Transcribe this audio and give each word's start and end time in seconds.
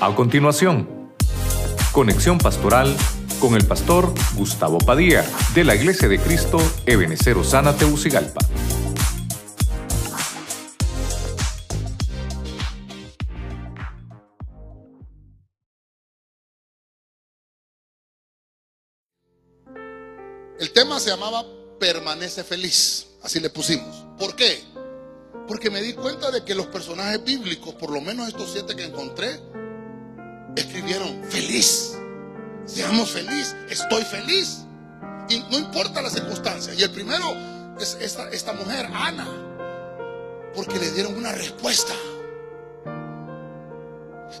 A 0.00 0.14
continuación, 0.14 1.12
conexión 1.90 2.38
pastoral 2.38 2.96
con 3.40 3.56
el 3.56 3.66
pastor 3.66 4.14
Gustavo 4.36 4.78
Padilla 4.78 5.24
de 5.56 5.64
la 5.64 5.74
Iglesia 5.74 6.06
de 6.06 6.20
Cristo 6.20 6.58
Ebenecer 6.86 7.36
Osana 7.36 7.76
Teucigalpa. 7.76 8.38
El 20.60 20.72
tema 20.72 21.00
se 21.00 21.10
llamaba 21.10 21.44
Permanece 21.80 22.44
feliz, 22.44 23.08
así 23.24 23.40
le 23.40 23.50
pusimos. 23.50 24.06
¿Por 24.16 24.36
qué? 24.36 24.62
Porque 25.48 25.70
me 25.70 25.82
di 25.82 25.94
cuenta 25.94 26.30
de 26.30 26.44
que 26.44 26.54
los 26.54 26.66
personajes 26.66 27.24
bíblicos, 27.24 27.74
por 27.74 27.90
lo 27.90 28.00
menos 28.00 28.28
estos 28.28 28.52
siete 28.52 28.76
que 28.76 28.84
encontré, 28.84 29.40
escribieron 30.58 31.22
feliz. 31.24 31.96
Seamos 32.66 33.10
feliz, 33.10 33.54
estoy 33.70 34.02
feliz. 34.04 34.64
Y 35.28 35.38
no 35.50 35.58
importa 35.58 36.02
la 36.02 36.10
circunstancia. 36.10 36.74
Y 36.74 36.82
el 36.82 36.90
primero 36.90 37.34
es 37.80 37.96
esta, 38.00 38.28
esta 38.30 38.52
mujer, 38.52 38.88
Ana, 38.92 39.26
porque 40.54 40.78
le 40.78 40.90
dieron 40.92 41.16
una 41.16 41.32
respuesta. 41.32 41.94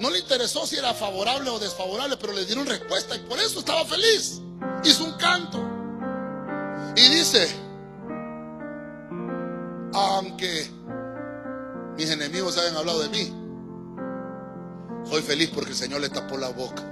No 0.00 0.10
le 0.10 0.18
interesó 0.18 0.66
si 0.66 0.76
era 0.76 0.94
favorable 0.94 1.50
o 1.50 1.58
desfavorable, 1.58 2.16
pero 2.16 2.32
le 2.32 2.44
dieron 2.44 2.66
respuesta 2.66 3.14
y 3.16 3.20
por 3.20 3.38
eso 3.38 3.60
estaba 3.60 3.84
feliz. 3.84 4.40
Hizo 4.82 5.04
un 5.04 5.12
canto. 5.18 5.62
Y 6.96 7.08
dice, 7.08 7.48
aunque 9.92 10.70
mis 11.96 12.10
enemigos 12.10 12.56
hayan 12.56 12.76
hablado 12.76 13.02
de 13.02 13.08
mí, 13.08 13.43
soy 15.14 15.22
feliz 15.22 15.50
porque 15.54 15.70
el 15.70 15.76
Señor 15.76 16.00
le 16.00 16.08
tapó 16.08 16.36
la 16.36 16.48
boca. 16.48 16.82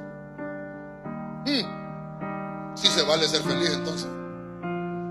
Hmm. 1.45 2.77
Si 2.77 2.87
se 2.87 3.03
vale 3.03 3.27
ser 3.27 3.43
feliz 3.43 3.71
entonces. 3.71 4.07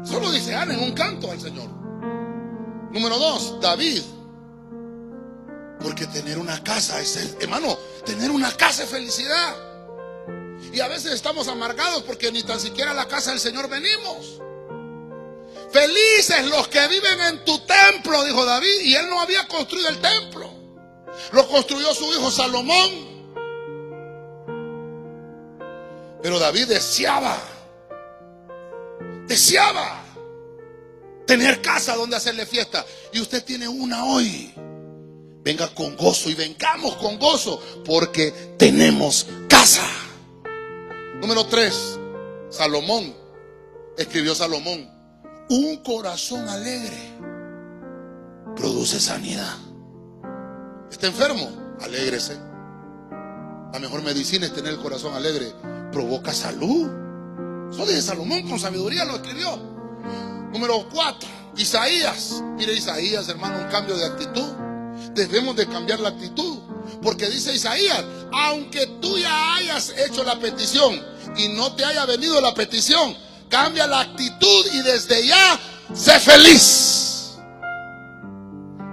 Solo 0.09 0.31
dice 0.31 0.56
Ana 0.56 0.73
en 0.76 0.81
un 0.81 0.94
canto 0.94 1.30
al 1.30 1.42
Señor. 1.42 1.68
Número 2.90 3.18
dos, 3.18 3.59
David. 3.59 4.02
Porque 5.81 6.08
tener 6.08 6.38
una 6.38 6.64
casa 6.64 7.02
es, 7.02 7.36
hermano, 7.42 7.78
tener 8.06 8.31
una 8.31 8.50
casa 8.53 8.84
es 8.84 8.90
felicidad. 8.90 9.58
Y 10.72 10.80
a 10.80 10.88
veces 10.88 11.12
estamos 11.12 11.50
amargados 11.50 12.03
porque 12.03 12.31
ni 12.31 12.44
tan 12.44 12.62
siquiera 12.62 12.92
a 12.92 12.94
la 12.94 13.09
casa 13.09 13.31
del 13.31 13.42
Señor 13.42 13.68
venimos. 13.68 14.40
Felices 15.70 16.46
los 16.46 16.70
que 16.70 16.88
viven 16.88 17.20
en 17.28 17.44
tu 17.44 17.59
templo, 17.59 18.23
dijo 18.23 18.46
David. 18.46 18.81
Y 18.86 18.96
él 18.96 19.09
no 19.09 19.20
había 19.20 19.46
construido 19.50 19.90
el 19.90 20.00
templo. 20.00 20.50
Lo 21.31 21.47
construyó 21.47 21.94
su 21.94 22.05
hijo 22.14 22.30
Salomón. 22.31 23.11
Pero 26.22 26.38
David 26.38 26.67
deseaba, 26.67 27.38
deseaba 29.28 30.03
tener 31.25 31.61
casa 31.61 31.95
donde 31.95 32.16
hacerle 32.16 32.45
fiesta. 32.45 32.86
Y 33.13 33.22
usted 33.22 33.44
tiene 33.44 33.67
una 33.67 34.05
hoy. 34.05 34.53
Venga 35.44 35.73
con 35.73 35.97
gozo 35.97 36.30
y 36.30 36.36
vengamos 36.36 36.95
con 36.97 37.17
gozo 37.17 37.59
porque 37.83 38.31
tenemos 38.58 39.25
casa. 39.47 39.88
Número 41.19 41.45
tres, 41.47 41.97
Salomón. 42.50 43.16
Escribió 43.97 44.35
Salomón. 44.35 44.89
Un 45.50 45.78
corazón 45.78 46.47
alegre 46.47 46.97
produce 48.56 49.00
sanidad. 49.00 49.58
¿Está 50.92 51.08
enfermo? 51.08 51.50
Alégrese. 51.81 52.38
La 53.73 53.80
mejor 53.80 54.03
medicina 54.03 54.45
es 54.45 54.53
tener 54.53 54.73
el 54.73 54.80
corazón 54.80 55.14
alegre. 55.14 55.53
Provoca 55.91 56.34
salud. 56.34 56.90
Eso 57.72 57.85
dice 57.85 58.02
Salomón 58.02 58.47
con 58.47 58.59
sabiduría 58.59 59.06
lo 59.06 59.16
escribió. 59.16 59.57
Número 60.52 60.88
cuatro, 60.91 61.29
Isaías. 61.56 62.44
Mire 62.57 62.74
Isaías, 62.74 63.28
hermano, 63.29 63.59
un 63.63 63.72
cambio 63.72 63.97
de 63.97 64.06
actitud. 64.06 64.47
Debemos 65.16 65.56
de 65.56 65.68
cambiar 65.68 66.00
la 66.00 66.09
actitud. 66.09 66.59
Porque 67.02 67.29
dice 67.29 67.53
Isaías, 67.53 68.03
aunque 68.34 68.85
tú 69.02 69.18
ya 69.18 69.56
hayas 69.56 69.94
hecho 69.97 70.23
la 70.23 70.40
petición 70.40 71.02
y 71.38 71.47
no 71.47 71.73
te 71.75 71.85
haya 71.85 72.06
venido 72.06 72.41
la 72.41 72.53
petición, 72.53 73.16
Cambia 73.52 73.85
la 73.85 74.00
actitud 74.00 74.66
y 74.73 74.81
desde 74.81 75.28
ya 75.28 75.59
sé 75.94 76.18
feliz. 76.22 77.34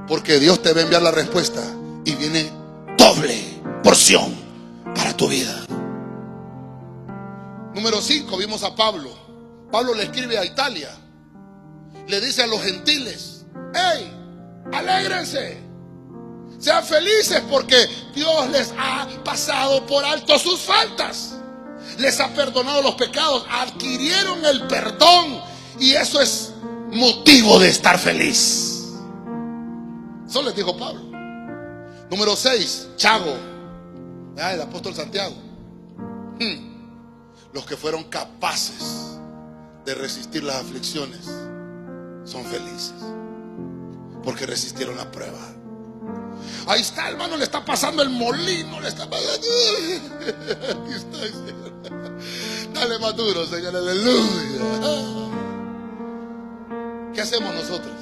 Porque 0.08 0.40
Dios 0.40 0.60
te 0.60 0.72
va 0.72 0.80
a 0.80 0.82
enviar 0.82 1.00
la 1.00 1.12
respuesta 1.12 1.62
y 2.08 2.14
viene 2.14 2.50
doble 2.96 3.38
porción 3.82 4.34
para 4.94 5.14
tu 5.14 5.28
vida. 5.28 5.66
Número 7.74 8.00
5, 8.00 8.34
vimos 8.38 8.62
a 8.62 8.74
Pablo. 8.74 9.10
Pablo 9.70 9.92
le 9.94 10.04
escribe 10.04 10.38
a 10.38 10.44
Italia. 10.44 10.88
Le 12.06 12.20
dice 12.22 12.42
a 12.42 12.46
los 12.46 12.62
gentiles, 12.62 13.44
hey, 13.74 14.10
alégrense. 14.72 15.58
Sean 16.58 16.82
felices 16.82 17.42
porque 17.50 17.76
Dios 18.14 18.48
les 18.50 18.72
ha 18.78 19.06
pasado 19.22 19.86
por 19.86 20.02
alto 20.04 20.38
sus 20.38 20.60
faltas 20.60 21.34
les 21.98 22.20
ha 22.20 22.28
perdonado 22.34 22.82
los 22.82 22.94
pecados, 22.94 23.44
adquirieron 23.50 24.44
el 24.44 24.66
perdón 24.68 25.40
y 25.80 25.92
eso 25.92 26.20
es 26.20 26.52
motivo 26.92 27.58
de 27.58 27.68
estar 27.68 27.98
feliz. 27.98 28.94
Eso 30.28 30.42
les 30.42 30.54
dijo 30.54 30.76
Pablo. 30.76 31.07
Número 32.10 32.34
6, 32.36 32.88
Chago, 32.96 33.36
el 34.36 34.60
apóstol 34.62 34.94
Santiago. 34.94 35.34
Hmm. 36.40 36.68
Los 37.52 37.66
que 37.66 37.76
fueron 37.76 38.04
capaces 38.04 39.18
de 39.84 39.94
resistir 39.94 40.42
las 40.44 40.56
aflicciones 40.56 41.24
son 42.24 42.44
felices 42.44 42.94
porque 44.22 44.46
resistieron 44.46 44.96
la 44.96 45.10
prueba. 45.10 45.38
Ahí 46.66 46.80
está, 46.82 47.08
hermano, 47.08 47.36
le 47.36 47.44
está 47.44 47.64
pasando 47.64 48.02
el 48.02 48.10
molino, 48.10 48.80
le 48.80 48.88
está 48.88 49.08
pasando. 49.08 49.42
Señor. 51.18 51.72
Dale 52.74 52.98
más 52.98 53.16
duro, 53.16 53.46
Señor, 53.46 53.74
aleluya. 53.74 55.28
¿Qué 57.14 57.20
hacemos 57.22 57.54
nosotros? 57.54 57.94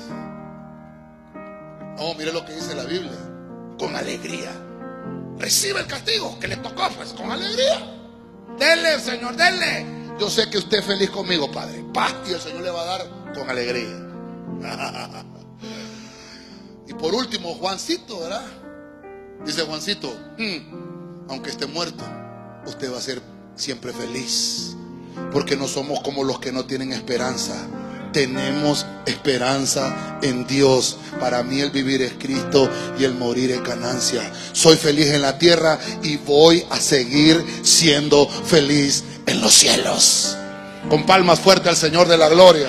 Oh, 1.99 2.15
mire 2.15 2.33
lo 2.33 2.45
que 2.45 2.55
dice 2.55 2.75
la 2.75 2.85
Biblia. 2.85 3.36
Con 3.79 3.95
alegría. 3.95 4.53
Recibe 5.39 5.81
el 5.81 5.87
castigo 5.87 6.39
que 6.39 6.49
le 6.49 6.57
tocó, 6.57 6.89
pues, 6.97 7.13
con 7.13 7.31
alegría. 7.31 7.97
Denle, 8.59 9.01
Señor, 9.01 9.37
denle. 9.37 9.87
Yo 10.19 10.31
sé 10.31 10.49
que 10.49 10.59
usted 10.59 10.79
es 10.79 10.85
feliz 10.85 11.11
conmigo, 11.11 11.51
Padre. 11.51 11.85
Paz 11.93 12.15
y 12.27 12.33
el 12.33 12.41
Señor 12.41 12.63
le 12.63 12.71
va 12.71 12.83
a 12.83 12.85
dar 12.85 13.35
con 13.35 13.49
alegría. 13.51 14.03
Y 16.89 16.95
por 16.95 17.13
último, 17.13 17.53
Juancito, 17.55 18.21
¿verdad? 18.21 18.47
Dice 19.45 19.63
Juancito, 19.63 20.09
hmm, 20.39 21.27
aunque 21.29 21.51
esté 21.51 21.67
muerto, 21.67 22.05
usted 22.65 22.93
va 22.93 22.99
a 22.99 23.01
ser 23.01 23.21
siempre 23.57 23.93
feliz. 23.93 24.77
Porque 25.33 25.57
no 25.57 25.67
somos 25.67 26.01
como 26.01 26.23
los 26.23 26.39
que 26.39 26.53
no 26.53 26.65
tienen 26.65 26.93
esperanza. 26.93 27.67
Tenemos 28.17 28.87
esperanza 29.05 30.19
en 30.23 30.47
Dios. 30.47 30.97
Para 31.21 31.43
mí 31.43 31.61
el 31.61 31.71
vivir 31.71 32.01
es 32.01 32.15
Cristo 32.15 32.67
y 32.99 33.05
el 33.05 33.13
morir 33.13 33.51
es 33.51 33.63
ganancia. 33.63 34.33
Soy 34.53 34.77
feliz 34.77 35.09
en 35.09 35.21
la 35.21 35.37
tierra 35.37 35.79
y 36.03 36.17
voy 36.17 36.65
a 36.71 36.81
seguir 36.81 37.45
siendo 37.63 38.27
feliz 38.27 39.05
en 39.27 39.43
los 39.43 39.53
cielos. 39.53 40.35
Con 40.89 41.05
palmas 41.05 41.41
fuertes 41.41 41.69
al 41.69 41.77
Señor 41.77 42.09
de 42.09 42.17
la 42.17 42.31
gloria. 42.31 42.69